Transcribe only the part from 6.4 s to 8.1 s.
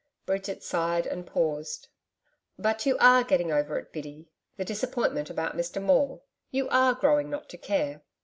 You ARE growing not to care?'